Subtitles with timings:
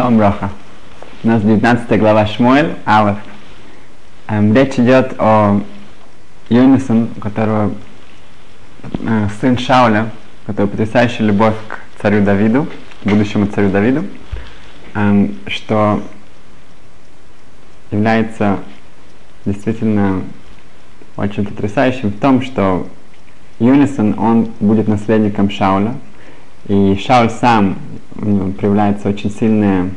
[0.00, 0.48] Шалом Броха.
[1.22, 3.18] У нас 19 глава Шмуэль, Алеф.
[4.28, 5.60] Эм, речь идет о
[6.48, 7.74] Юнисон, у которого
[8.82, 10.08] э, сын Шауля,
[10.46, 12.66] который потрясающая любовь к царю Давиду,
[13.04, 14.06] будущему царю Давиду,
[14.94, 16.02] эм, что
[17.90, 18.56] является
[19.44, 20.22] действительно
[21.18, 22.88] очень потрясающим в том, что
[23.58, 25.92] Юнисон, он будет наследником Шауля,
[26.68, 27.76] и Шауль сам
[28.14, 29.90] проявляется очень сильная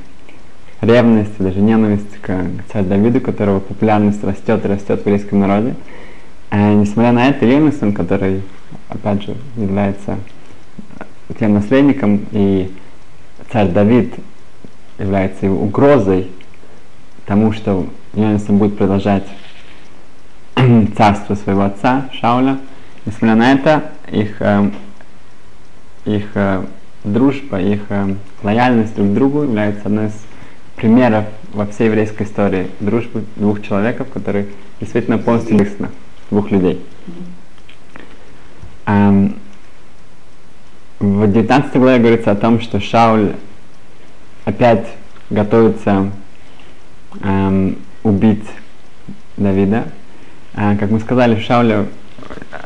[0.81, 5.75] ревность, даже ненависть к, царю Давиду, которого популярность растет и растет в еврейском народе.
[6.49, 8.43] А несмотря на это, Юнисон, который,
[8.89, 10.17] опять же, является
[11.39, 12.71] тем наследником, и
[13.51, 14.13] царь Давид
[14.99, 16.29] является его угрозой
[17.25, 19.25] тому, что Йонисон будет продолжать
[20.97, 22.59] царство своего отца Шауля.
[23.05, 24.71] Несмотря на это, их, э,
[26.05, 26.63] их э,
[27.03, 30.13] дружба, их э, лояльность друг к другу является одной из
[30.75, 34.47] примеров во всей еврейской истории дружбы двух человеков, которые
[34.79, 35.91] действительно полностью лично,
[36.29, 36.83] двух людей.
[38.85, 39.35] Эм,
[40.99, 43.33] в 19 главе говорится о том, что Шауль
[44.45, 44.87] опять
[45.29, 46.11] готовится
[47.21, 48.45] эм, убить
[49.37, 49.85] Давида.
[50.55, 51.87] Э, как мы сказали, Шауля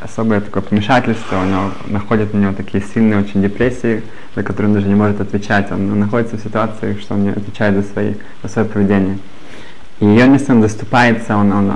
[0.02, 4.04] особое такое помешательство, оно находит на него такие сильные очень депрессии,
[4.36, 5.72] за которые он даже не может отвечать.
[5.72, 8.14] Он, находится в ситуации, что он не отвечает за, свои,
[8.44, 9.18] за свое поведение.
[10.00, 11.72] И Йонисон заступается, он, он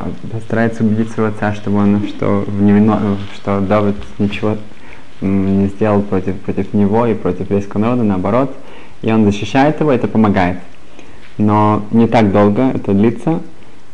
[0.46, 4.58] старается убедить своего отца, чтобы он, что, в невино, что Давид ничего
[5.22, 8.56] не сделал против, против него и против еврейского народа, наоборот.
[9.02, 10.60] И он защищает его, это помогает.
[11.38, 13.40] Но не так долго это длится,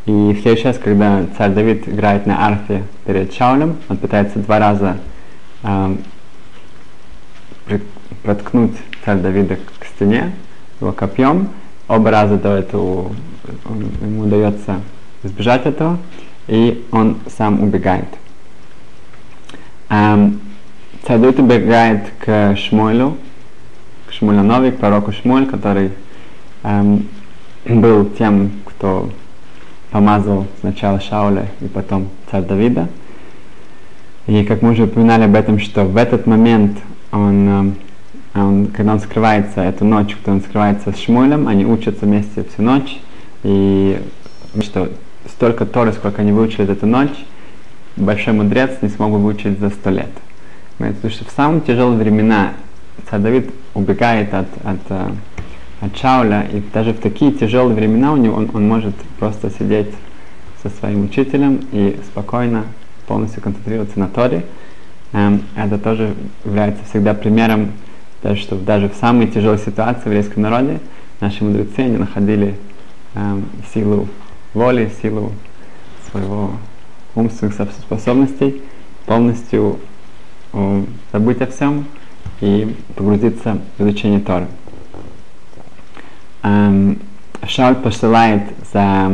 [0.08, 4.58] и в следующий раз, когда царь Давид играет на арфе перед Шаулем, он пытается два
[4.58, 4.98] раза
[5.64, 5.96] э,
[8.24, 8.72] проткнуть
[9.04, 10.34] царь Давида к стене
[10.80, 11.50] его копьем.
[11.90, 13.12] Оба раза до этого
[14.00, 14.80] ему удается
[15.24, 15.98] избежать этого,
[16.48, 18.08] и он сам убегает.
[19.90, 20.40] Эм,
[21.06, 23.18] царь Давид убегает к Шмуэлю,
[24.08, 25.92] к Шмуэлю Нови, пророку Шмуэль, который
[26.64, 27.08] эм,
[27.66, 29.10] был тем, кто
[29.98, 32.88] помазал сначала Шауля и потом царь Давида.
[34.28, 36.78] И как мы уже упоминали об этом, что в этот момент
[37.12, 37.76] он,
[38.36, 42.44] э, он когда он скрывается эту ночь, когда он скрывается с Шмулем, они учатся вместе
[42.44, 43.00] всю ночь,
[43.42, 44.00] и
[44.62, 44.92] что
[45.28, 47.18] столько Торы, сколько они выучили за эту ночь,
[47.96, 50.12] большой мудрец не смог бы выучить за сто лет.
[50.78, 52.52] Потому что в самые тяжелые времена
[53.10, 55.10] царь Давид убегает от, от э,
[55.82, 59.92] от Шауля, и даже в такие тяжелые времена у него он, он может просто сидеть
[60.62, 62.66] со своим учителем и спокойно
[63.06, 64.44] полностью концентрироваться на Торе.
[65.14, 67.72] Эм, это тоже является всегда примером,
[68.24, 70.80] даже, что даже в самой тяжелой ситуации в еврейском народе
[71.22, 72.56] наши мудрецы они находили
[73.14, 74.08] эм, силу
[74.54, 75.32] воли, силу
[76.10, 76.52] своего
[77.16, 78.62] умственных способностей
[79.06, 79.80] полностью
[80.54, 81.86] э, забыть о всем
[82.42, 84.48] и погрузиться в изучение Торы
[87.48, 88.44] Шауль посылает
[88.74, 89.12] за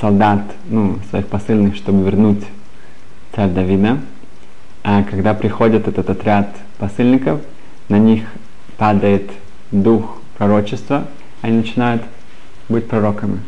[0.00, 2.44] солдат, ну, своих посыльных, чтобы вернуть
[3.34, 3.98] царь Давида.
[4.82, 7.40] А когда приходит этот отряд посыльников,
[7.88, 8.22] на них
[8.78, 9.30] падает
[9.70, 11.06] дух пророчества,
[11.42, 12.02] они начинают
[12.68, 13.40] быть пророками.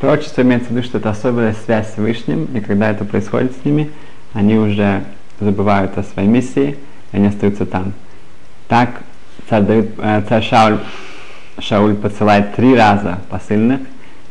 [0.00, 3.64] Пророчество имеется в виду, что это особая связь с Вышним, и когда это происходит с
[3.64, 3.90] ними,
[4.32, 5.04] они уже
[5.40, 6.76] забывают о своей миссии,
[7.10, 7.92] они остаются там.
[8.68, 9.02] Так
[9.52, 10.78] царь, Давид, э, царь Шауль,
[11.58, 13.80] Шауль посылает три раза посыльных,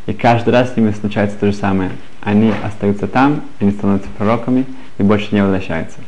[0.08, 1.92] и каждый раз с ними случается то же самое.
[2.22, 4.66] Они остаются там, они становятся пророками
[4.98, 6.00] и больше не возвращаются.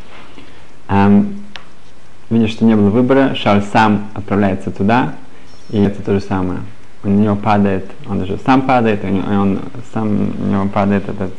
[0.89, 1.43] Эм,
[2.31, 5.13] видя, что не было выбора, Шауль сам отправляется туда,
[5.69, 6.61] и это то же самое.
[7.03, 9.59] У него падает, он даже сам падает, и он
[9.93, 11.29] сам у него падает это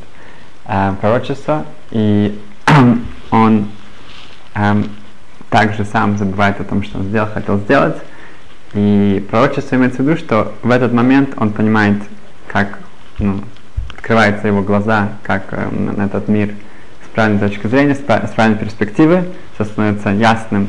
[0.67, 2.39] э, пророчество, и
[3.33, 3.67] он
[4.55, 4.85] эм,
[5.55, 7.95] также сам забывает о том, что он сделал, хотел сделать.
[8.73, 11.99] И пророчество имеется в виду, что в этот момент он понимает,
[12.49, 12.81] как
[13.21, 13.39] ну,
[13.97, 16.53] открываются его глаза, как э, на этот мир
[17.07, 20.67] с правильной точки зрения, с, с правильной перспективы, все становится ясным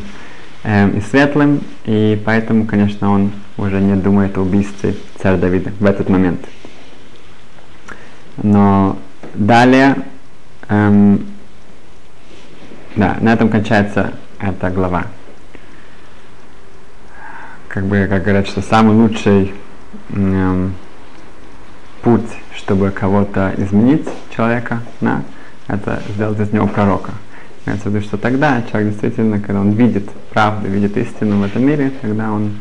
[0.64, 5.86] э, и светлым, и поэтому, конечно, он уже не думает о убийстве царя Давида в
[5.88, 6.46] этот момент.
[8.38, 9.00] Но
[9.34, 9.96] далее,
[10.70, 11.26] эм,
[12.96, 15.06] да, на этом кончается эта глава.
[17.68, 19.54] Как бы, как говорят, что самый лучший
[20.10, 20.74] эм,
[22.02, 25.24] путь, чтобы кого-то изменить, человека, да,
[25.68, 27.12] это сделать из него пророка.
[27.66, 31.66] Имеется в виду, что тогда человек действительно, когда он видит правду, видит истину в этом
[31.66, 32.54] мире, тогда он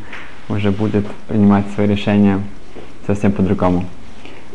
[0.49, 2.41] уже будет принимать свои решения
[3.06, 3.85] совсем по-другому.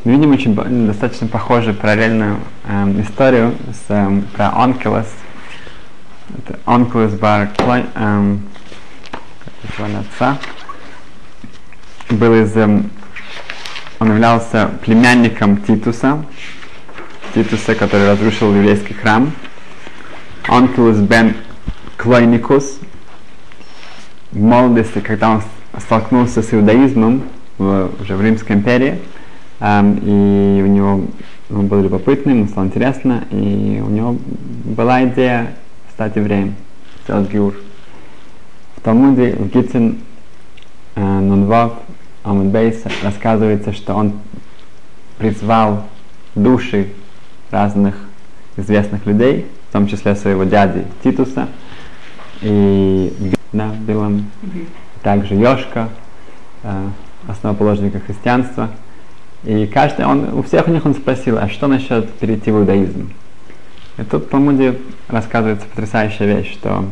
[0.06, 0.56] Мы видим очень
[0.88, 2.38] достаточно похожую параллельную
[2.68, 5.08] эм, историю с, эм, про Онкелос.
[6.38, 8.44] Это Онкелос Бар Клой, эм.
[12.10, 12.92] Был из, эм,
[14.00, 16.24] он являлся племянником Титуса,
[17.34, 19.32] Титуса, который разрушил еврейский храм.
[20.48, 21.36] Онкелос Бен
[21.98, 22.80] Клойникус,
[24.32, 25.42] в молодости, когда он
[25.80, 27.24] столкнулся с иудаизмом
[27.58, 29.00] в, уже в Римской империи,
[29.60, 31.06] эм, и у него
[31.50, 34.18] он был любопытным, ему стало интересно, и у него
[34.66, 35.56] была идея
[36.00, 36.56] стать евреем,
[37.04, 37.56] сделать гиур.
[38.78, 40.00] В Талмуде, в Гитин
[40.96, 41.74] э, Нунвав
[42.24, 44.14] Амудбейс рассказывается, что он
[45.18, 45.84] призвал
[46.36, 46.94] души
[47.52, 47.98] разных
[48.56, 51.50] известных людей, в том числе своего дяди Титуса,
[52.40, 54.32] и да, Билам,
[55.04, 55.90] также Йошка,
[56.64, 56.88] э,
[57.28, 58.70] основоположника христианства.
[59.44, 63.12] И каждый, он, у всех у них он спросил, а что насчет перейти в иудаизм?
[64.00, 64.78] И тут в Талмуде
[65.10, 66.86] рассказывается потрясающая вещь, что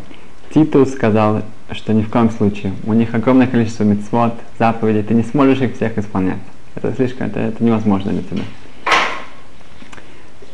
[0.54, 5.24] Титус сказал, что ни в коем случае, у них огромное количество мецвод, заповедей, ты не
[5.24, 6.40] сможешь их всех исполнять.
[6.76, 8.44] Это слишком, это, это невозможно для тебя.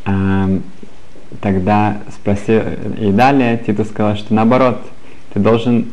[0.06, 0.62] Эм,
[1.40, 2.62] тогда спросил,
[3.00, 4.80] и далее Титус сказал, что наоборот,
[5.32, 5.86] ты должен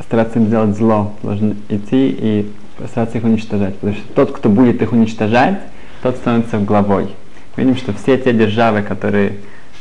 [0.00, 2.52] стараться им сделать зло, должен идти и
[2.88, 3.76] стараться их уничтожать.
[3.76, 5.60] Потому что тот, кто будет их уничтожать,
[6.02, 7.14] тот становится главой.
[7.56, 9.34] Видим, что все те державы, которые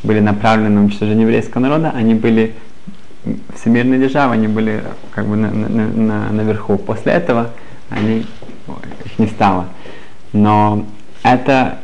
[0.04, 2.54] были направлены на уничтожение еврейского народа, они были
[3.56, 6.78] всемирные державы, они были как бы на, на, на, наверху.
[6.78, 7.50] После этого
[7.90, 8.26] они,
[9.06, 9.68] их не стало.
[10.34, 10.86] Но
[11.24, 11.80] это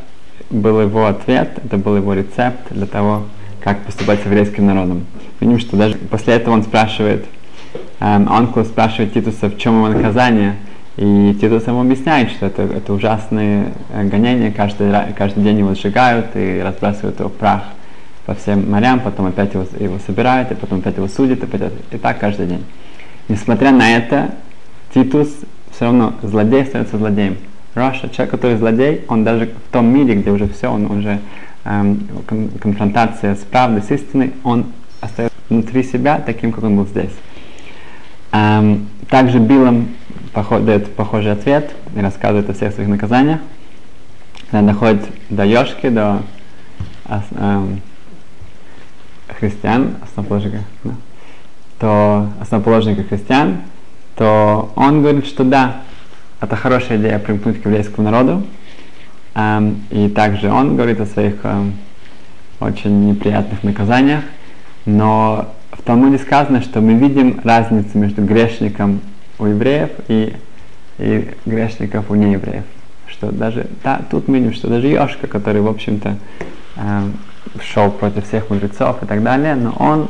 [0.50, 3.24] был его ответ, это был его рецепт для того,
[3.60, 5.06] как поступать с еврейским народом.
[5.40, 7.24] Видим, что даже после этого он спрашивает,
[8.00, 10.56] эм, Онкл спрашивает Титуса, в чем его наказание,
[10.96, 16.36] и Титус ему объясняет, что это, это ужасные э, гонения, каждый, каждый день его сжигают
[16.36, 17.64] и разбрасывают его в прах
[18.26, 21.72] по всем морям, потом опять его, его собирают, и потом опять его судят, и, опять,
[21.90, 22.64] и так каждый день.
[23.28, 24.30] Несмотря на это,
[24.92, 25.28] Титус
[25.72, 27.36] все равно злодей остается злодеем.
[27.74, 31.18] Раша, человек, который злодей, он даже в том мире, где уже все, он уже
[31.64, 32.08] эм,
[32.60, 34.66] конфронтация с правдой, с истиной, он
[35.00, 37.12] остается внутри себя таким, как он был здесь.
[38.32, 39.88] Эм, также Билам
[40.32, 43.40] поход, дает похожий ответ и рассказывает о всех своих наказаниях.
[44.50, 46.22] Когда доходит до Йошки, до
[47.08, 47.80] эм,
[49.28, 50.92] христиан, основоположника, да,
[51.78, 53.58] то основоположника христиан,
[54.16, 55.82] то он говорит, что да,
[56.40, 58.42] это хорошая идея примкнуть к еврейскому народу.
[59.34, 61.74] Эм, и также он говорит о своих эм,
[62.60, 64.22] очень неприятных наказаниях.
[64.86, 69.00] Но в Талмуде сказано, что мы видим разницу между грешником
[69.38, 70.36] у евреев и,
[70.98, 72.64] и грешников у неевреев.
[73.08, 76.16] Что даже да, тут мы видим, что даже Йошка, который, в общем-то,
[76.76, 77.02] э,
[77.62, 80.08] шел против всех мудрецов и так далее, но он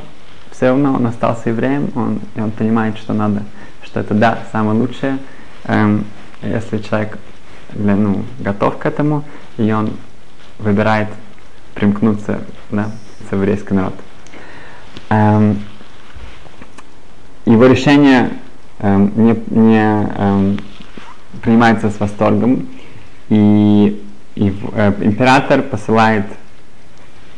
[0.51, 3.43] все равно он остался евреем, он, и он понимает, что надо,
[3.83, 5.19] что это да, самое лучшее,
[5.65, 6.05] эм,
[6.43, 7.19] если человек
[7.75, 9.25] ну, готов к этому,
[9.57, 9.91] и он
[10.59, 11.09] выбирает
[11.75, 12.41] примкнуться
[12.71, 12.91] да,
[13.29, 13.95] с еврейский народ.
[15.11, 15.61] Эм,
[17.47, 18.31] его решение
[18.79, 20.59] эм, не, не эм,
[21.43, 22.69] принимается с восторгом,
[23.29, 24.03] и,
[24.37, 26.27] и э, император посылает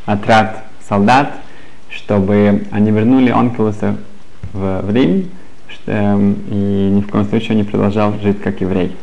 [0.06, 1.34] отряд солдат,
[1.90, 3.96] чтобы они вернули Онкелуса
[4.52, 5.30] в, в Рим,
[5.86, 8.96] эм, и ни в коем случае не продолжал жить как еврей.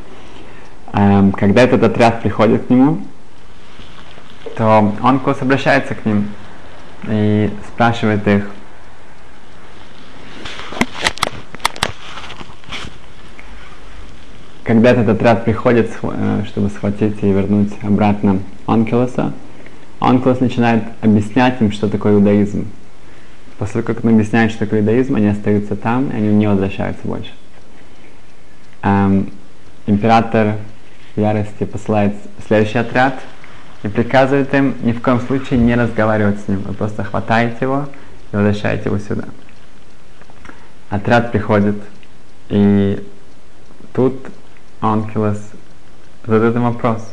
[0.94, 3.00] Эм, когда этот отряд приходит к нему,
[4.58, 6.30] то Онкелус обращается к ним
[7.08, 8.50] и спрашивает их,
[14.64, 18.40] когда этот отряд приходит, э, чтобы схватить и вернуть обратно
[20.04, 22.68] Онкелоса, Онкелос начинает объяснять им, что такое иудаизм.
[23.58, 27.08] После того, как он объясняет, что такое иудаизм, они остаются там, и они не возвращаются
[27.08, 27.32] больше.
[28.82, 29.32] Эм,
[29.88, 30.58] император
[31.16, 33.22] ярости посылает следующий отряд
[33.84, 36.64] и приказывает им ни в коем случае не разговаривать с ним.
[36.64, 37.88] Вы просто хватаете его
[38.32, 39.26] и возвращаете его сюда.
[40.90, 41.78] Отряд приходит,
[42.50, 43.02] и
[43.94, 44.28] тут
[44.82, 45.40] Онкелос
[46.26, 47.10] задает им вопрос.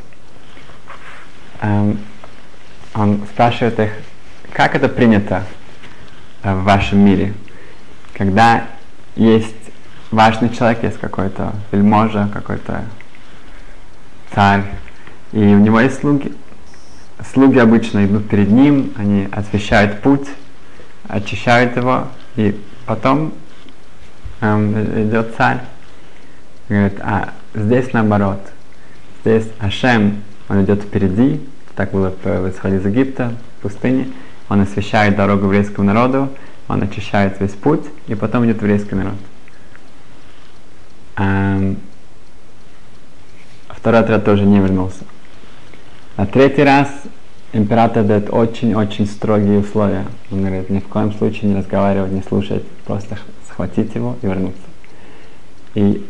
[1.63, 1.99] Эм,
[2.95, 3.91] он спрашивает их,
[4.53, 5.45] как это принято
[6.43, 7.35] э, в вашем мире,
[8.15, 8.65] когда
[9.17, 9.55] есть
[10.11, 12.85] важный человек, есть какой-то вельможа, какой-то
[14.35, 14.65] царь,
[15.33, 16.35] и у него есть слуги.
[17.33, 20.27] Слуги обычно идут перед ним, они освещают путь,
[21.07, 23.35] очищают его, и потом
[24.41, 25.61] эм, идет царь.
[26.69, 28.41] Говорит, а здесь наоборот.
[29.23, 31.47] Здесь Ашем, он идет впереди,
[31.81, 34.09] так было в исходе из Египта, в пустыне.
[34.51, 36.29] Он освещает дорогу еврейскому народу,
[36.69, 39.15] он очищает весь путь, и потом идет еврейский народ.
[41.17, 41.79] Эм,
[43.71, 45.05] второй отряд тоже не вернулся.
[46.19, 46.91] На третий раз
[47.55, 50.05] император дает очень-очень строгие условия.
[50.31, 53.17] Он говорит, ни в коем случае не разговаривать, не слушать, просто
[53.49, 54.61] схватить его и вернуться.
[55.75, 56.07] И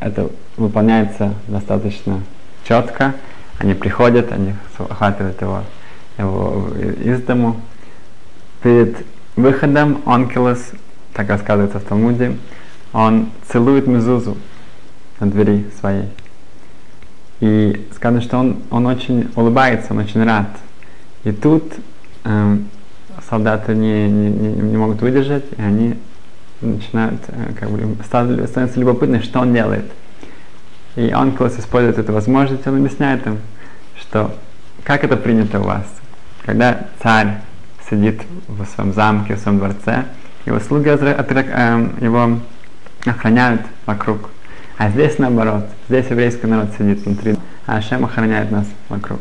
[0.00, 2.22] это выполняется достаточно
[2.66, 3.16] четко.
[3.62, 5.62] Они приходят, они охватывают его,
[6.18, 6.66] его
[7.00, 7.60] из дому.
[8.60, 8.96] Перед
[9.36, 10.72] выходом Онкелос,
[11.12, 12.36] так рассказывается в Талмуде,
[12.92, 14.36] он целует Мезузу
[15.20, 16.08] на двери своей.
[17.38, 20.48] И сказано, что он, он очень улыбается, он очень рад.
[21.22, 21.72] И тут
[22.24, 22.68] эм,
[23.30, 25.94] солдаты не, не, не могут выдержать, и они
[26.60, 29.84] начинают, э, как бы, становятся любопытны, что он делает.
[30.96, 33.38] И Онкелос использует эту возможность, он объясняет им,
[33.98, 34.34] что
[34.84, 35.86] как это принято у вас.
[36.44, 37.38] Когда царь
[37.88, 40.04] сидит в своем замке, в своем дворце,
[40.44, 42.40] его слуги эм, его
[43.06, 44.30] охраняют вокруг.
[44.76, 49.20] А здесь наоборот, здесь еврейский народ сидит внутри, а Ашем охраняет нас вокруг.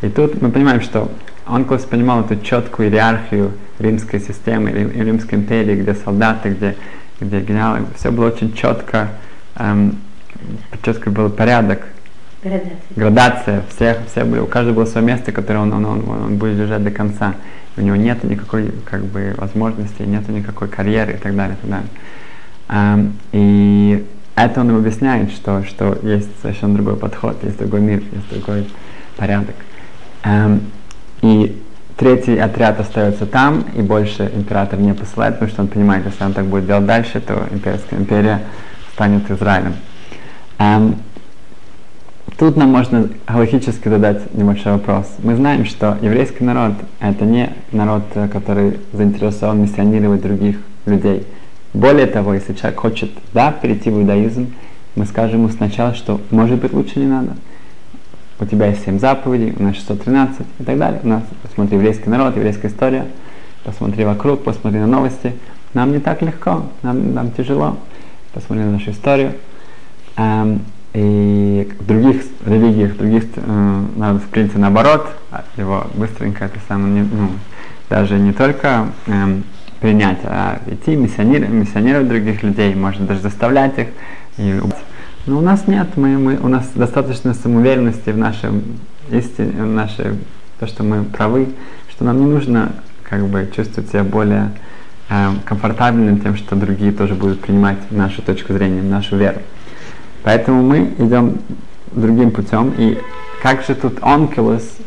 [0.00, 1.10] И тут мы понимаем, что
[1.46, 6.76] Онкос понимал эту четкую иерархию римской системы, римской империи, где солдаты, где,
[7.20, 9.10] где генералы, все было очень четко,
[9.56, 9.98] эм,
[10.82, 11.86] четко был порядок,
[12.42, 12.72] Градация.
[12.96, 16.56] градация всех, все были, у каждого было свое место, которое он, он, он, он будет
[16.56, 17.34] держать до конца.
[17.76, 21.56] У него нет никакой как бы, возможности, нет никакой карьеры и так далее.
[21.56, 21.88] И, так далее.
[22.68, 28.02] Um, и это он им объясняет, что, что есть совершенно другой подход, есть другой мир,
[28.12, 28.68] есть другой
[29.16, 29.56] порядок.
[30.22, 30.60] Um,
[31.20, 31.60] и
[31.96, 36.32] третий отряд остается там, и больше император не посылает, потому что он понимает, если он
[36.32, 38.40] так будет делать дальше, то имперская империя
[38.94, 39.74] станет Израилем.
[42.36, 45.06] Тут нам можно галактически задать небольшой вопрос.
[45.22, 51.26] Мы знаем, что еврейский народ— это не народ, который заинтересован миссионировать других людей.
[51.72, 54.52] Более того, если человек хочет, да, перейти в иудаизм,
[54.96, 57.36] мы скажем ему сначала, что, может быть, лучше не надо.
[58.38, 61.00] У тебя есть 7 заповедей, у нас 613 и так далее.
[61.02, 63.06] У нас, посмотри, еврейский народ, еврейская история,
[63.64, 65.34] посмотри вокруг, посмотри на новости.
[65.72, 67.76] Нам не так легко, нам, нам тяжело.
[68.32, 69.34] Посмотри на нашу историю.
[70.20, 70.60] Эм,
[70.92, 76.58] и в других религиях, в других э, народах, в принципе, наоборот, а его быстренько это
[76.68, 77.30] самое, ну,
[77.88, 79.44] даже не только эм,
[79.80, 83.86] принять, а идти миссионировать, миссионировать других людей, можно даже заставлять их.
[84.36, 84.60] И...
[85.26, 88.62] Но у нас нет, мы, мы, у нас достаточно самоуверенности в нашем
[89.10, 90.18] истине, в нашей,
[90.58, 91.48] то, что мы правы,
[91.88, 92.72] что нам не нужно
[93.04, 94.50] как бы чувствовать себя более
[95.08, 99.40] э, комфортабельным тем, что другие тоже будут принимать нашу точку зрения, нашу веру.
[100.22, 101.38] Поэтому мы идем
[101.92, 102.72] другим путем.
[102.78, 102.98] И
[103.42, 104.78] как же тут Онкелос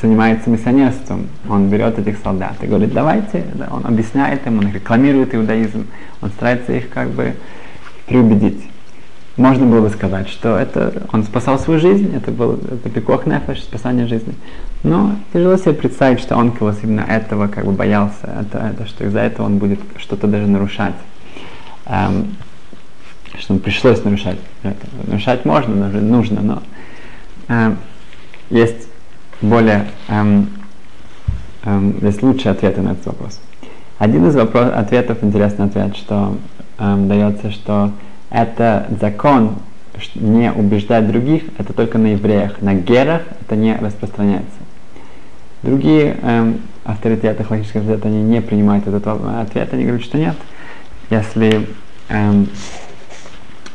[0.00, 1.28] занимается миссионерством.
[1.48, 5.86] Он берет этих солдат и говорит, давайте, да, он объясняет им, он рекламирует иудаизм,
[6.20, 7.34] он старается их как бы
[8.06, 8.68] приубедить.
[9.36, 13.62] Можно было бы сказать, что это он спасал свою жизнь, это был это пикох нефеш,
[13.62, 14.34] спасание жизни.
[14.82, 19.04] Но тяжело себе представить, что он Онкелос именно этого как бы боялся, это, это, что
[19.04, 20.94] из-за этого он будет что-то даже нарушать.
[21.84, 22.36] Эм,
[23.38, 24.38] что ему пришлось нарушать.
[25.06, 26.62] Нарушать можно, нужно, но
[27.48, 27.78] эм,
[28.50, 28.88] есть
[29.40, 30.48] более, эм,
[31.64, 33.40] эм, есть лучшие ответы на этот вопрос.
[33.98, 36.36] Один из вопрос, ответов, интересный ответ, что
[36.78, 37.92] эм, дается, что
[38.30, 39.56] это закон
[40.14, 44.50] не убеждать других, это только на евреях, на герах это не распространяется.
[45.62, 50.36] Другие эм, авторитеты, логические авторитеты, они не принимают этот ответ, они говорят, что нет.
[51.10, 51.66] Если
[52.08, 52.48] эм,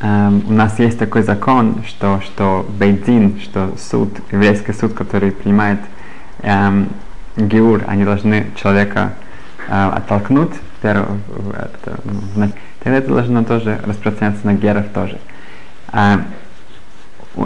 [0.02, 5.80] эм, у нас есть такой закон, что, что бейдин, что суд, еврейский суд, который принимает
[6.42, 6.88] эм,
[7.36, 9.14] геур, они должны человека
[9.68, 11.06] э, оттолкнуть, первое,
[11.54, 12.00] это,
[12.36, 15.18] ну, тогда это должно тоже распространяться на геров тоже.
[15.92, 16.18] Э,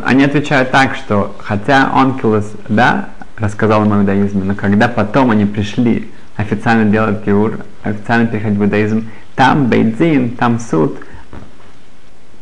[0.04, 5.44] они отвечают так, что хотя Онкелос, да, рассказал им о иудаизме, но когда потом они
[5.44, 10.98] пришли официально делать геур, официально переходить в иудаизм, там бейдин, там суд,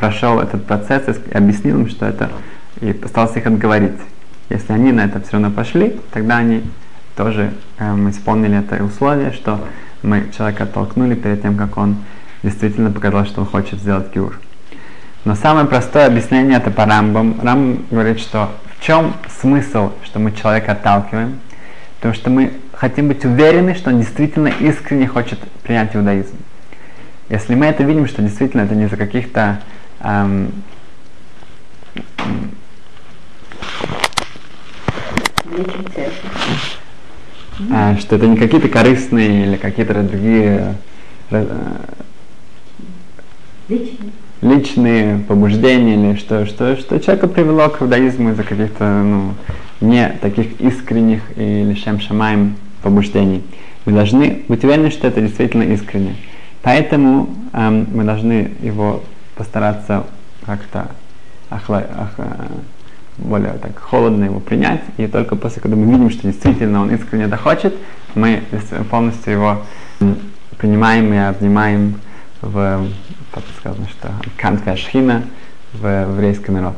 [0.05, 2.31] прошел этот процесс и объяснил им, что это,
[2.83, 3.99] и постарался их отговорить.
[4.51, 6.63] Если они на это все равно пошли, тогда они
[7.17, 9.67] тоже эм, исполнили это условие, что
[10.03, 11.97] мы человека оттолкнули перед тем, как он
[12.43, 14.39] действительно показал, что он хочет сделать гюр.
[15.25, 17.41] Но самое простое объяснение это по Рамбам.
[17.43, 21.39] Рам говорит, что в чем смысл, что мы человека отталкиваем?
[21.97, 26.37] Потому что мы хотим быть уверены, что он действительно искренне хочет принять иудаизм.
[27.31, 29.61] Если мы это видим, что действительно это не за каких-то
[37.71, 40.77] а, что это не какие-то корыстные или какие-то другие
[43.69, 44.11] личные.
[44.43, 49.35] личные побуждения или что, что, что человека привело к иудаизму из-за каких-то ну,
[49.81, 53.43] не таких искренних или шем шамаем побуждений.
[53.87, 56.17] Мы должны быть уверены, что это действительно искренне.
[56.63, 59.03] Поэтому эм, мы должны его
[59.37, 60.05] постараться
[60.47, 60.89] как-то
[61.51, 61.85] охла...
[61.99, 62.15] ох...
[62.19, 62.47] Э,
[63.19, 67.25] более так холодно его принять, и только после, когда мы видим, что действительно он искренне
[67.25, 67.75] это хочет,
[68.15, 68.43] мы
[68.91, 69.63] полностью его
[70.59, 72.01] принимаем и обнимаем
[72.41, 72.89] в,
[73.33, 75.23] как сказано, что канфе шхина
[75.73, 76.75] в еврейский народ.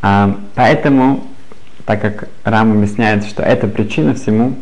[0.00, 1.24] А, поэтому,
[1.84, 4.56] так как Рам объясняет, что это причина всему,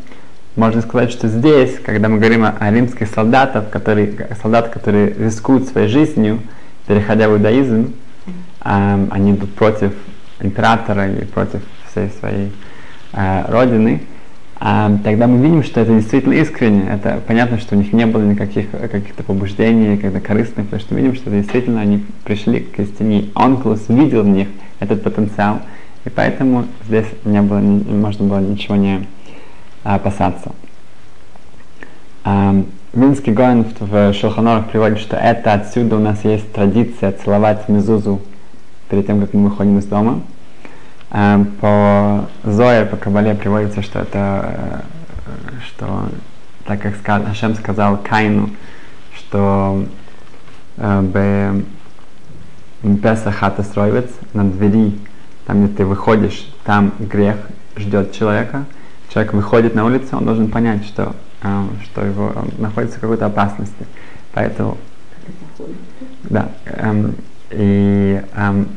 [0.57, 5.69] можно сказать, что здесь, когда мы говорим о, о римских солдатах, которые, солдат, которые рискуют
[5.69, 6.41] своей жизнью,
[6.87, 7.95] переходя в иудаизм,
[8.65, 9.93] э, они идут против
[10.41, 12.53] императора или против всей своей
[13.13, 14.03] э, родины,
[14.61, 16.89] э, тогда мы видим, что это действительно искренне.
[16.89, 21.01] Это понятно, что у них не было никаких каких-то побуждений, когда корыстных, потому что мы
[21.01, 23.31] видим, что действительно они пришли к истине.
[23.35, 25.61] Онкулус видел в них этот потенциал,
[26.05, 29.07] и поэтому здесь не было, не, можно было ничего не
[29.83, 30.53] опасаться.
[32.25, 38.21] А, Минский Гоин в Шелханорах приводит, что это отсюда у нас есть традиция целовать мезузу
[38.89, 40.23] перед тем, как мы выходим из дома.
[41.13, 44.83] А, по Зоя, по Кабале приводится, что это,
[45.27, 46.09] э, что
[46.67, 48.51] так как сказ, Ашем сказал Кайну,
[49.17, 49.85] что
[50.77, 51.61] э,
[53.03, 54.99] Песа хата строивец на двери,
[55.47, 57.37] там, где ты выходишь, там грех
[57.77, 58.65] ждет человека–
[59.13, 63.87] человек выходит на улицу, он должен понять, что, э, что его находится в какой-то опасности.
[64.33, 64.77] Поэтому,
[66.25, 67.15] да, эм,
[67.51, 68.69] и эм,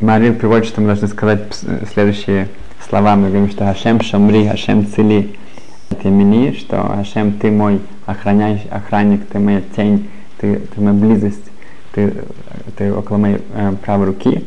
[0.00, 1.54] Марин приводит, что мы должны сказать
[1.92, 2.48] следующие
[2.88, 3.16] слова.
[3.16, 5.36] Мы говорим, что Ашем Шамри, Ашем Цили,
[6.02, 11.50] Темени, что Ашем, ты мой охраняющий, охранник, ты моя тень, ты, ты моя близость,
[11.92, 12.14] ты,
[12.76, 14.44] ты около моей э, правой руки.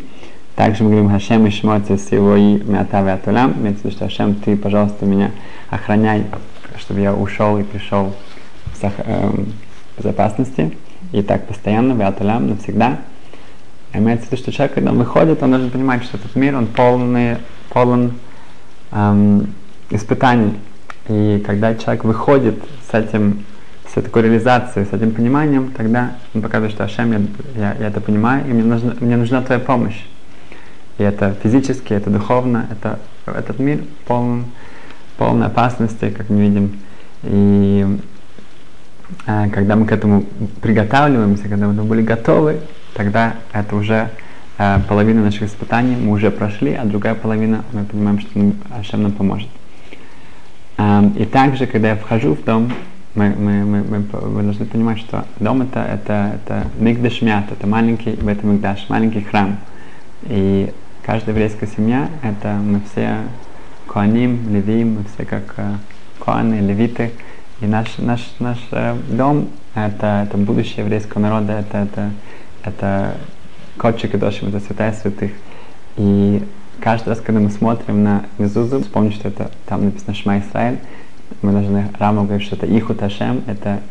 [0.55, 3.53] Также мы говорим Хашем и Шмоти всего и Мятавы Атулям.
[3.57, 5.31] Имеется в виду, что Хашем, ты, пожалуйста, меня
[5.69, 6.25] охраняй,
[6.79, 8.15] чтобы я ушел и пришел
[8.73, 9.31] в э,
[9.97, 10.75] безопасности.
[11.11, 12.99] И так постоянно, в Атулям, навсегда.
[13.93, 16.67] Имеется в виду, что человек, когда он выходит, он должен понимать, что этот мир, он
[16.67, 17.37] полный,
[17.69, 18.13] полон
[18.91, 19.53] эм,
[19.89, 20.53] испытаний.
[21.07, 22.55] И когда человек выходит
[22.89, 23.45] с этим,
[23.87, 27.19] с такой реализацией, с этим пониманием, тогда он показывает, что Ашем, я,
[27.55, 30.05] я, я это понимаю, и мне нужна, мне нужна твоя помощь.
[30.99, 34.45] И это физически, это духовно, это этот мир полон,
[35.19, 36.79] полон опасности, как мы видим.
[37.23, 37.85] И
[39.27, 40.23] э, когда мы к этому
[40.61, 42.61] приготавливаемся, когда мы были готовы,
[42.95, 44.09] тогда это уже
[44.57, 48.29] э, половина наших испытаний мы уже прошли, а другая половина мы понимаем, что
[48.79, 49.49] Ашем нам поможет.
[50.77, 52.71] Э, и также, когда я вхожу в дом,
[53.13, 58.11] мы, мы, мы, мы, мы должны понимать, что дом это, это, это мигдашмят, это маленький
[58.11, 59.57] в этом мигдаш, маленький храм.
[60.23, 60.71] И
[61.09, 63.17] Каждая еврейская семья— это мы все
[63.91, 65.55] коаним, левим, все как
[66.19, 67.11] коаны, левиты.
[67.61, 68.57] И наш, наш, наш
[69.09, 72.11] дом— это, это будущее еврейского народа, это, это,
[72.63, 73.17] это
[73.77, 75.31] кодчик Кадошим, это святая святых.
[75.97, 76.43] И
[76.79, 80.79] каждый раз, когда мы смотрим на Мезузу, вспомнить, что это там написано Шма Исраиль,
[81.41, 83.81] мы должны Раму говорить, что это Ихут Ашем, это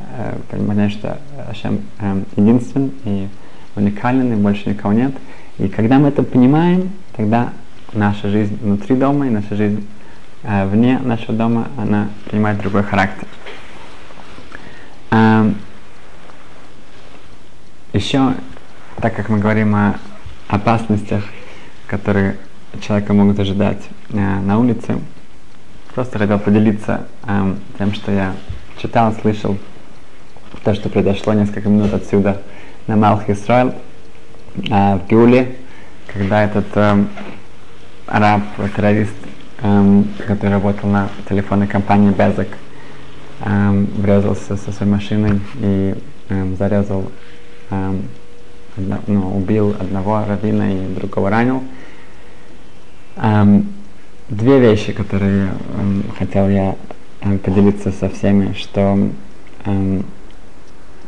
[0.00, 3.28] э, понимание, что Ашем э, единственный и
[3.74, 5.12] уникален, и больше никого нет.
[5.58, 7.52] И когда мы это понимаем, тогда
[7.92, 9.86] наша жизнь внутри дома и наша жизнь
[10.42, 13.26] э, вне нашего дома, она принимает другой характер.
[15.10, 15.52] Э,
[17.92, 18.34] еще,
[19.00, 19.96] так как мы говорим о
[20.48, 21.24] опасностях,
[21.86, 22.36] которые
[22.80, 24.98] человека могут ожидать э, на улице,
[25.94, 28.34] просто хотел поделиться э, тем, что я
[28.78, 29.56] читал, слышал,
[30.62, 32.42] то, что произошло несколько минут отсюда
[32.86, 33.72] на Малх Исраил
[34.56, 35.56] э, в Геуле,
[36.12, 37.04] когда этот э,
[38.06, 38.42] араб,
[38.74, 39.14] террорист,
[39.62, 42.48] э, который работал на телефонной компании Безок,
[43.40, 45.94] э, врезался со своей машиной и
[46.28, 47.10] э, зарезал,
[47.70, 47.94] э,
[48.76, 51.62] одно, ну, убил одного равина и другого ранил.
[53.16, 53.60] Э,
[54.28, 56.76] две вещи, которые э, хотел я
[57.22, 59.10] э, поделиться со всеми, что
[59.64, 60.00] э,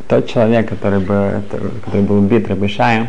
[0.08, 1.42] тот человек, который, был,
[1.84, 3.08] который был убит Рабишаем,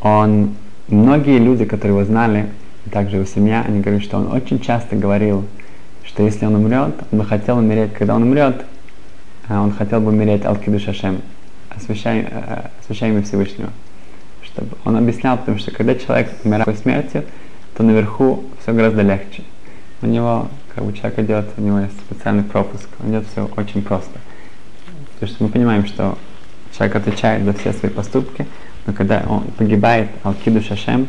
[0.00, 0.54] он,
[0.88, 2.48] многие люди, которые его знали,
[2.90, 5.44] также его семья, они говорят, что он очень часто говорил,
[6.04, 8.64] что если он умрет, он бы хотел умереть, когда он умрет,
[9.48, 11.22] а он хотел бы умереть Алкиду Шашем,
[11.70, 13.70] освящая, освящая имя Всевышнего.
[14.52, 17.24] чтобы он объяснял, потому что когда человек умирает смертью,
[17.76, 19.42] то наверху все гораздо легче.
[20.02, 23.82] У него, как бы человек идет, у него есть специальный пропуск, он идет все очень
[23.82, 24.18] просто.
[25.14, 26.18] Потому что мы понимаем, что
[26.76, 28.46] человек отвечает за все свои поступки,
[28.86, 31.08] но когда он погибает, Алкиду Шашем,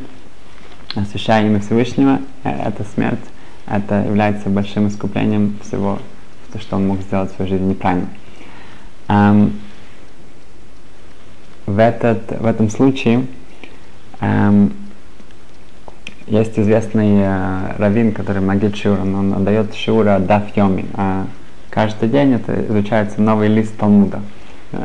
[0.95, 3.19] освящая имя Всевышнего, э, это смерть,
[3.67, 5.99] это является большим искуплением всего,
[6.51, 8.07] то, что он мог сделать в своей жизни неправильно.
[9.07, 9.53] Um,
[11.65, 13.25] в, этот, в этом случае
[14.21, 14.71] um,
[16.27, 20.85] есть известный uh, раввин, который магит шиур, он, отдает шиура даф йоми.
[20.93, 21.27] А
[21.69, 24.21] каждый день это изучается новый лист Талмуда.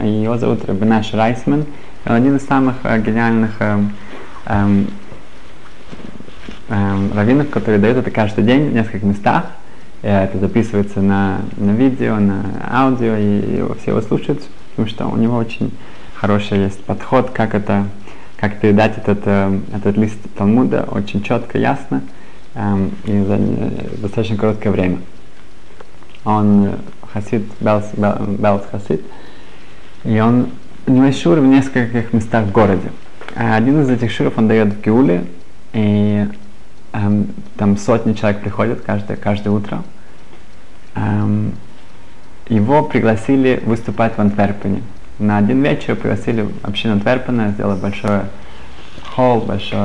[0.02, 1.64] Его зовут Рабинаш Райсман.
[2.04, 3.88] Он один из самых uh, гениальных uh,
[4.46, 4.90] um,
[6.68, 9.46] um, раввинов, который дает это каждый день в нескольких местах.
[10.00, 15.16] Это записывается на, на видео, на аудио, и его все его слушают, потому что у
[15.16, 15.72] него очень
[16.14, 17.86] хороший есть подход, как это,
[18.36, 22.02] как передать этот, э, этот лист Талмуда очень четко, ясно
[22.54, 23.38] эм, и за
[24.00, 24.98] достаточно короткое время.
[26.24, 26.76] Он
[27.12, 29.02] хасид, Белс, Белс хасид,
[30.04, 30.50] и он,
[30.86, 32.90] у него есть шуры в нескольких местах в городе.
[33.34, 35.24] Один из этих шуров он дает в Геуле,
[35.72, 36.26] и
[36.92, 39.82] эм, там сотни человек приходят каждое, каждое утро.
[40.94, 41.52] Эм,
[42.48, 44.82] его пригласили выступать в Антверпене.
[45.18, 48.20] На один вечер пригласили общину Антверпена, сделали большой
[49.14, 49.80] холл, большой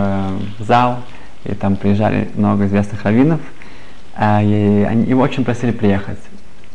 [0.59, 0.99] зал,
[1.43, 3.41] и там приезжали много известных раввинов,
[4.15, 6.19] э, и они, его очень просили приехать.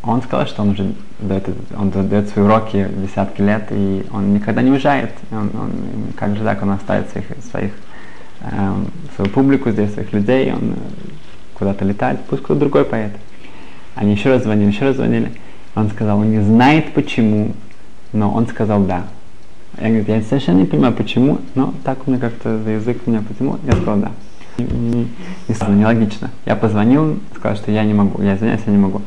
[0.03, 4.63] Он сказал, что он уже дает, он дает свои уроки десятки лет, и он никогда
[4.63, 5.11] не уезжает.
[5.31, 5.73] Он, он,
[6.17, 7.73] как же так, он оставит своих, своих
[9.17, 10.77] свою публику здесь, своих людей, он э,
[11.55, 13.13] куда-то летает, пусть кто-то другой поет.
[13.95, 15.33] Они еще раз звонили, еще раз звонили.
[15.75, 17.53] Он сказал, он не знает почему,
[18.13, 19.05] но он сказал да.
[19.81, 23.23] Я говорю, я совершенно не понимаю почему, но так у меня как-то за язык меня
[23.23, 24.13] потянул, я сказал да.
[24.59, 25.09] Не, не,
[25.49, 26.31] не, нелогично.
[26.47, 29.03] Я позвонил, сказал, что я не могу, я извиняюсь, я не могу.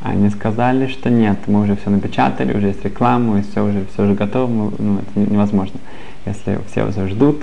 [0.00, 4.04] Они сказали, что нет, мы уже все напечатали, уже есть реклама, и все уже, все
[4.04, 5.80] уже готово, мы, ну, это невозможно.
[6.24, 7.42] Если все уже ждут,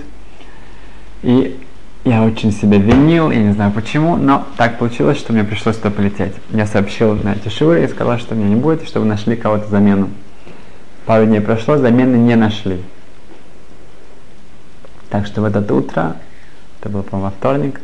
[1.25, 1.59] и
[2.03, 5.89] я очень себя винил, я не знаю почему, но так получилось, что мне пришлось туда
[5.89, 6.33] полететь.
[6.51, 10.09] Я сообщил на эти шуры и сказал, что меня не будет, чтобы нашли кого-то замену.
[11.07, 12.79] Пару дней прошло, замены не нашли.
[15.09, 16.17] Так что в это утро,
[16.79, 17.81] это было, по-моему, вторник,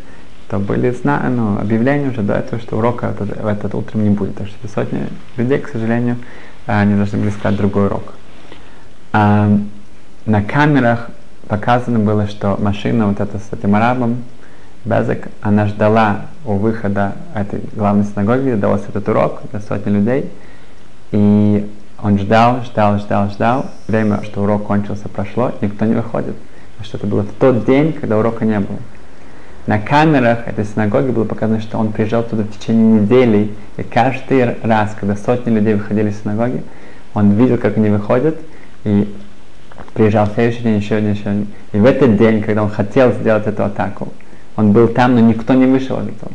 [0.49, 4.36] то были зна- ну, объявления уже до этого, что урока в этот утром не будет.
[4.36, 6.17] Так что сотни людей, к сожалению,
[6.67, 8.13] они должны были искать другой урок.
[9.13, 9.49] А,
[10.27, 11.10] на камерах
[11.51, 14.23] показано было, что машина вот эта с этим арабом,
[14.85, 20.31] Безек, она ждала у выхода этой главной синагоги, где давался этот урок для сотни людей.
[21.11, 21.69] И
[22.01, 23.65] он ждал, ждал, ждал, ждал.
[23.89, 26.35] Время, что урок кончился, прошло, никто не выходит.
[26.83, 28.79] Что это было в тот день, когда урока не было.
[29.67, 34.55] На камерах этой синагоги было показано, что он приезжал туда в течение недели, и каждый
[34.63, 36.63] раз, когда сотни людей выходили из синагоги,
[37.13, 38.37] он видел, как они выходят,
[38.85, 39.13] и
[39.93, 41.47] приезжал следующий день, еще один, еще один.
[41.71, 44.10] И в этот день, когда он хотел сделать эту атаку,
[44.56, 46.32] он был там, но никто не вышел из этого.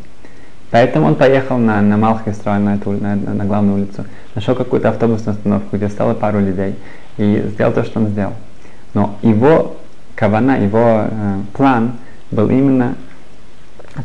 [0.70, 4.88] Поэтому он поехал на, на Малхистрой, на, эту, на, на, на главную улицу, нашел какую-то
[4.88, 6.74] автобусную остановку, где стало пару людей,
[7.16, 8.32] и сделал то, что он сделал.
[8.92, 9.76] Но его
[10.14, 11.92] кавана, его э, план
[12.30, 12.94] был именно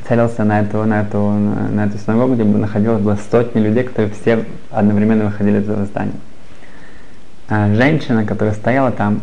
[0.08, 4.46] целился на эту, на эту, на эту синагогу, где находилось было сотни людей, которые все
[4.70, 6.14] одновременно выходили из этого здания.
[7.50, 9.20] А женщина, которая стояла там,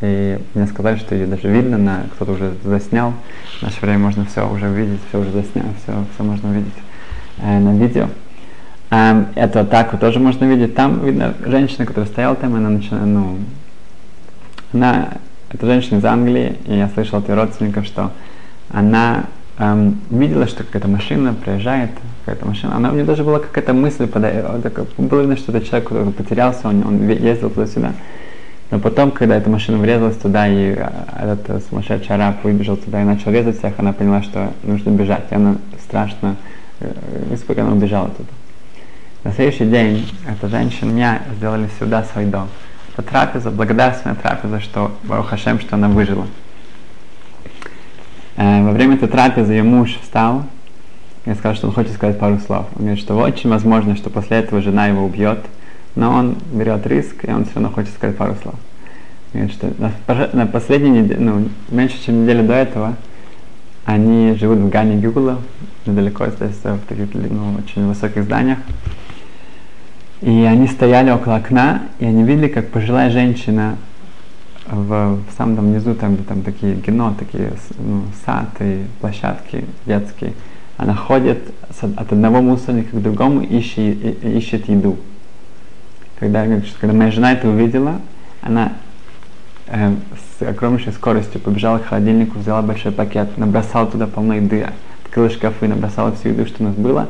[0.00, 3.12] и мне сказали, что ее даже видно, на, кто-то уже заснял.
[3.58, 6.74] В наше время можно все уже увидеть, все уже заснял, все, все можно увидеть
[7.38, 8.08] э, на видео.
[8.90, 10.74] Э, эту атаку тоже можно видеть.
[10.74, 13.38] Там видно женщина, которая стояла там, она начинает, ну,
[14.72, 15.08] она,
[15.50, 18.10] это женщина из Англии, и я слышал от ее родственников, что
[18.70, 19.24] она
[19.58, 21.90] эм, видела, что какая-то машина приезжает,
[22.24, 22.76] какая-то машина.
[22.76, 24.58] Она, у нее даже была какая-то мысль, пода...
[24.98, 27.92] было видно, что это человек, который потерялся, он, он ездил туда-сюда.
[28.70, 33.04] Но потом, когда эта машина врезалась туда, и а, этот сумасшедший араб выбежал туда и
[33.04, 35.24] начал резать всех, она поняла, что нужно бежать.
[35.30, 36.36] И она страшно
[36.80, 36.90] э,
[37.32, 38.28] испуганно убежала туда.
[39.22, 42.48] На следующий день эта женщина меня сделали сюда свой дом.
[42.92, 46.26] Это трапеза, благодарственная трапеза, что Барух Хашем, что она выжила.
[48.36, 50.44] Э, во время этой трапезы ее муж встал
[51.26, 52.66] и сказал, что он хочет сказать пару слов.
[52.76, 55.38] Он говорит, что очень возможно, что после этого жена его убьет,
[55.94, 58.54] но он берет риск, и он все равно хочет сказать пару слов.
[59.32, 59.72] Говорит, что
[60.32, 62.96] на, последней неделе, ну, меньше, чем неделю до этого,
[63.84, 65.38] они живут в Гане Гюгула,
[65.86, 68.58] недалеко здесь, в таких ну, очень высоких зданиях.
[70.20, 73.76] И они стояли около окна, и они видели, как пожилая женщина
[74.66, 78.48] в, в самом там низу, там, где там такие кино, такие ну, сад
[79.00, 80.32] площадки детские,
[80.76, 81.38] она ходит
[81.80, 84.96] от одного мусорника к другому, ищет, ищет еду.
[86.18, 86.46] Когда,
[86.80, 88.00] когда моя жена это увидела,
[88.40, 88.72] она
[89.66, 89.94] э,
[90.38, 94.66] с огромнейшей скоростью побежала к холодильнику, взяла большой пакет, набросала туда полно еды,
[95.04, 97.08] открыла шкафы, набросала всю еду, что у нас было,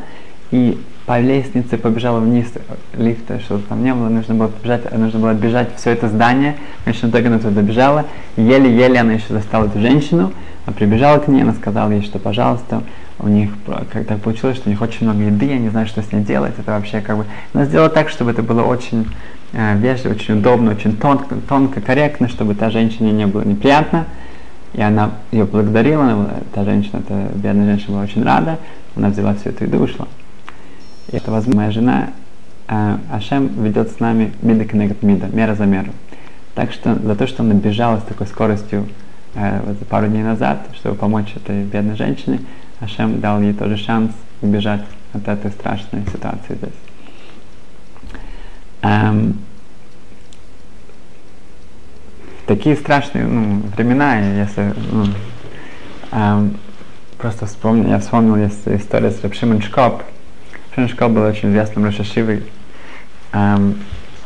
[0.51, 2.47] и по лестнице побежала вниз
[2.95, 6.57] лифта, что там не было, нужно было побежать, нужно было бежать все это здание.
[6.85, 8.07] Конечно, только она туда добежала.
[8.37, 10.33] Еле-еле она еще застала эту женщину,
[10.65, 12.83] она прибежала к ней, она сказала ей, что, пожалуйста,
[13.19, 13.51] у них
[13.93, 16.23] как так получилось, что у них очень много еды, я не знаю, что с ней
[16.23, 16.55] делать.
[16.59, 17.27] Это вообще как бы...
[17.53, 19.07] Она сделала так, чтобы это было очень
[19.53, 24.07] э, вежливо, очень удобно, очень тонко, тонко, корректно, чтобы та женщине не было неприятно.
[24.73, 28.59] И она ее благодарила, та женщина, эта бедная женщина была очень рада,
[28.97, 30.09] она взяла всю эту еду и ушла.
[31.13, 32.11] И это, возможно, моя жена,
[32.69, 35.93] э, Ашем ведет с нами мида коннект мида, мера за меру.
[36.57, 38.89] Так что за то, что она бежала с такой скоростью
[39.35, 42.41] э, вот пару дней назад, чтобы помочь этой бедной женщине,
[42.81, 46.71] Ашем дал ей тоже шанс убежать от этой страшной ситуации здесь.
[48.83, 49.39] Эм,
[52.47, 55.07] такие страшные ну, времена, если ну,
[56.13, 56.57] эм,
[57.17, 60.03] просто вспомнил, я вспомнил есть история с Рапшимон Шкоп.
[60.67, 62.43] Рапшимон Шкоп был очень известным Рошашивой
[63.33, 63.79] эм,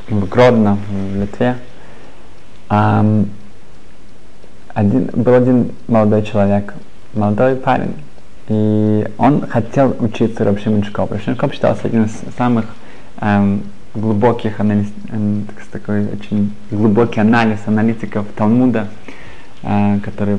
[0.09, 1.57] в Гродно, в Литве.
[2.71, 3.31] Эм,
[4.75, 6.75] один, был один молодой человек,
[7.15, 7.95] молодой парень,
[8.49, 11.13] и он хотел учиться Рабшимон Шкоп.
[11.13, 12.65] Рабшимон Шкоп считался одним из самых
[13.21, 13.63] эм,
[13.95, 18.89] глубоких анализ, э, такой очень глубокий анализ аналитиков Талмуда,
[19.63, 20.39] э, который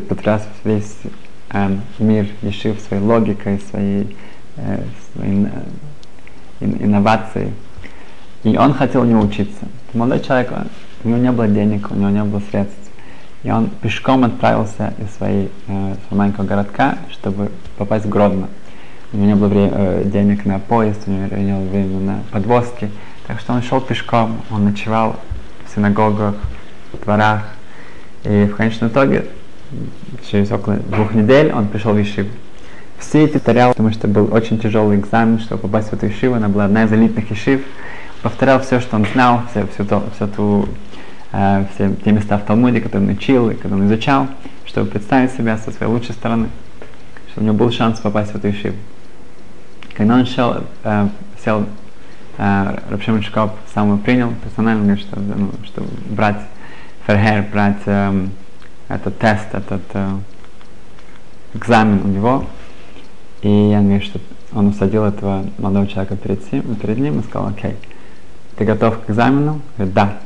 [0.00, 0.96] потряс весь
[1.50, 4.16] э, мир Ешив своей логикой, своей,
[4.56, 4.82] э,
[5.14, 5.46] своей
[6.60, 7.54] э, инновацией.
[8.44, 9.66] И он хотел у него учиться.
[9.94, 10.52] Молодой человек,
[11.04, 12.85] у него не было денег, у него не было средств.
[13.46, 18.48] И он пешком отправился из своей, э, своего маленького городка, чтобы попасть в Гродно.
[19.12, 22.18] У него не было вре- э, денег на поезд, у него не было времени на
[22.32, 22.90] подвозки.
[23.28, 25.14] Так что он шел пешком, он ночевал
[25.64, 26.34] в синагогах,
[26.92, 27.44] в дворах.
[28.24, 29.26] И в конечном итоге,
[30.28, 32.30] через около двух недель, он пришел в Ишиву.
[32.98, 36.34] Все эти повторял, потому что был очень тяжелый экзамен, чтобы попасть в эту Ишиву.
[36.34, 37.60] Она была одна из элитных Ишив.
[38.22, 40.68] Повторял все, что он знал, все, всю, всю, всю ту
[41.36, 44.26] э, все те места в Талмуде, которые он учил и которые он изучал,
[44.64, 46.48] чтобы представить себя со своей лучшей стороны,
[47.30, 48.76] чтобы у него был шанс попасть в эту ишиву.
[49.94, 51.08] Когда он шел, э,
[51.44, 51.66] сел,
[52.38, 56.40] э, Рабшимон Шкоп сам его принял персонально, что, ну, что брать
[57.06, 58.26] фергер, брать э,
[58.88, 60.08] этот тест, этот э,
[61.54, 62.44] экзамен у него.
[63.42, 64.20] И я говорю, что
[64.52, 67.76] он усадил этого молодого человека перед, перед ним и сказал, окей,
[68.56, 69.60] ты готов к экзамену?
[69.76, 70.16] Говорит, да.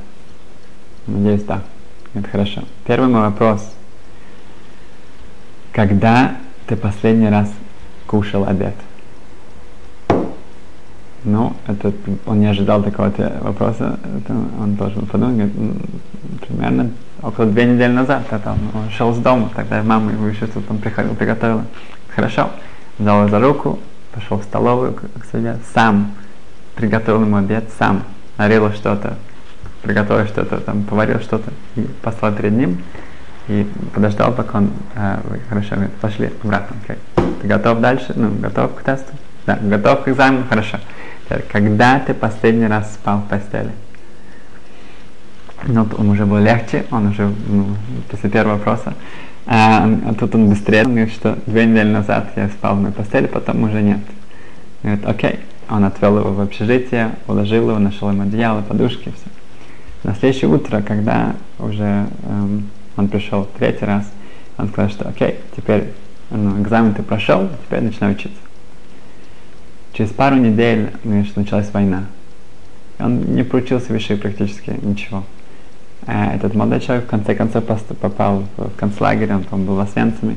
[1.07, 1.63] Надеюсь, да.
[2.15, 2.63] Это хорошо.
[2.87, 3.73] Первый мой вопрос.
[5.73, 6.37] Когда
[6.67, 7.53] ты последний раз
[8.07, 8.75] кушал обед?
[11.23, 11.93] Ну, это,
[12.27, 14.01] он не ожидал такого вопроса.
[14.19, 15.53] Это он должен подумать,
[16.47, 16.91] примерно
[17.23, 18.25] около две недели назад.
[18.31, 21.65] Это он, он шел с дома, тогда мама его еще тут он приходил, приготовила.
[22.09, 22.51] Хорошо.
[22.99, 23.79] Взял за руку,
[24.13, 26.13] пошел в столовую к себе, сам
[26.75, 28.03] приготовил ему обед, сам
[28.37, 29.17] нарезал что-то,
[29.83, 32.83] приготовил что-то, там, поварил что-то и послал перед ним.
[33.49, 36.77] И подождал, пока он, э, хорошо, говорит, пошли обратно.
[36.87, 36.99] Okay.
[37.41, 38.13] Ты готов дальше?
[38.15, 39.13] Ну, готов к тесту?
[39.47, 40.45] Да, готов к экзамену?
[40.49, 40.79] Хорошо.
[41.51, 43.71] Когда ты последний раз спал в постели?
[45.67, 47.77] Ну, он уже был легче, он уже, ну,
[48.11, 48.95] после первого вопроса.
[49.47, 52.95] А, а тут он быстрее, он говорит, что две недели назад я спал в моей
[52.95, 54.01] постели, потом уже нет.
[54.83, 55.41] Говорит, окей.
[55.69, 59.40] Он отвел его в общежитие, уложил его, нашел ему одеяло, подушки, все.
[60.03, 64.11] На следующее утро, когда уже эм, он пришел третий раз,
[64.57, 65.93] он сказал, что окей, теперь
[66.31, 68.39] ну, экзамен ты прошел, теперь начинай учиться.
[69.93, 72.05] Через пару недель значит, началась война.
[72.99, 75.25] Он не проучился в практически ничего.
[76.07, 80.37] А этот молодой человек в конце концов попал в концлагерь, он, по был в Освенциме.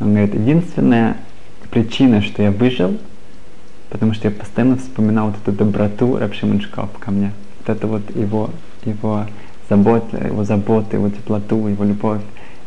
[0.00, 1.16] Он говорит, единственная
[1.70, 2.98] причина, что я выжил,
[3.90, 7.32] потому что я постоянно вспоминал вот эту доброту Рабшиманшков ко мне
[7.64, 8.50] вот это вот его,
[8.84, 9.26] его
[9.68, 12.20] забота, его забота, его теплоту, его любовь.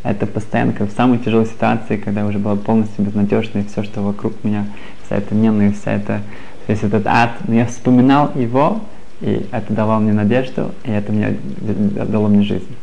[0.04, 3.84] Это постоянно, как в самой тяжелой ситуации, когда я уже была полностью безнадежна, и все,
[3.84, 4.66] что вокруг меня,
[5.06, 6.22] вся эта ненависть, вся эта,
[6.68, 8.82] весь этот ад, но я вспоминал его,
[9.22, 12.76] и это давало мне надежду, и это мне дало мне жизнь.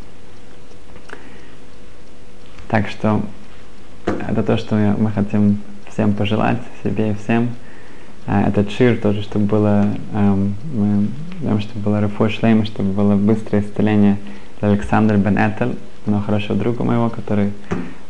[2.68, 3.22] Так что
[4.06, 7.50] это то, что мы хотим всем пожелать, себе и всем.
[8.26, 11.08] А этот шир тоже, чтобы было, эм, мы
[11.44, 14.16] Потому чтобы было Рафо Шлейма, чтобы было быстрое исцеление
[14.56, 15.76] это Александр Бен Этель,
[16.06, 17.52] но хорошего друга моего, который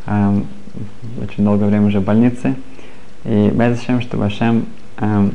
[0.07, 0.47] эм,
[1.21, 2.55] очень долгое время уже в больнице.
[3.25, 4.67] И без Ашем, чтобы Ашем
[4.99, 5.33] эм,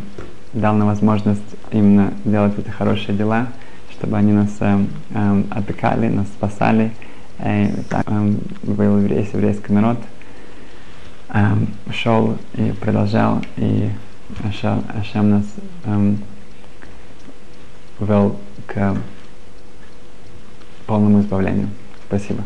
[0.53, 3.47] дал нам возможность именно делать эти хорошие дела,
[3.91, 6.93] чтобы они нас эм, эм, нас спасали.
[7.43, 9.97] И так эм, был еврейский, еврейский народ,
[11.33, 13.89] эм, шел и продолжал, и
[14.47, 15.45] Ашем, Ашем нас
[15.83, 16.19] эм,
[17.99, 18.97] вел к
[20.85, 21.69] полному избавлению.
[22.07, 22.43] Спасибо.